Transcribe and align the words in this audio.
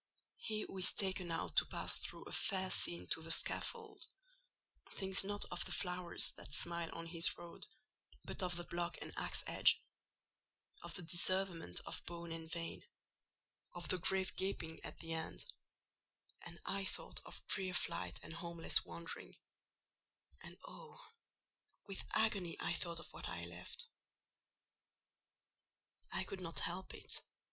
He 0.37 0.61
who 0.61 0.79
is 0.79 0.93
taken 0.93 1.29
out 1.29 1.55
to 1.57 1.65
pass 1.67 1.99
through 1.99 2.23
a 2.23 2.31
fair 2.31 2.71
scene 2.71 3.05
to 3.09 3.21
the 3.21 3.29
scaffold, 3.29 4.03
thinks 4.95 5.23
not 5.23 5.45
of 5.51 5.63
the 5.65 5.71
flowers 5.71 6.31
that 6.37 6.55
smile 6.55 6.89
on 6.91 7.05
his 7.05 7.37
road, 7.37 7.67
but 8.23 8.41
of 8.41 8.55
the 8.55 8.63
block 8.63 8.97
and 8.99 9.13
axe 9.15 9.43
edge; 9.45 9.79
of 10.81 10.95
the 10.95 11.03
disseverment 11.03 11.81
of 11.85 12.03
bone 12.07 12.31
and 12.31 12.51
vein; 12.51 12.81
of 13.75 13.89
the 13.89 13.99
grave 13.99 14.35
gaping 14.35 14.79
at 14.83 14.97
the 15.01 15.13
end: 15.13 15.45
and 16.47 16.57
I 16.65 16.85
thought 16.85 17.21
of 17.23 17.45
drear 17.49 17.75
flight 17.75 18.19
and 18.23 18.33
homeless 18.33 18.83
wandering—and 18.83 20.57
oh! 20.67 20.99
with 21.85 22.05
agony 22.15 22.57
I 22.59 22.73
thought 22.73 22.97
of 22.97 23.13
what 23.13 23.29
I 23.29 23.43
left. 23.43 23.85
I 26.11 26.23
could 26.23 26.41
not 26.41 26.57
help 26.57 26.91
it. 26.95 27.21